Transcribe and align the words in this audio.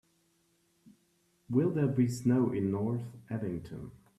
Will 1.47 1.69
there 1.69 1.85
be 1.85 2.07
snow 2.07 2.51
in 2.53 2.71
North 2.71 3.03
Abington 3.29 3.91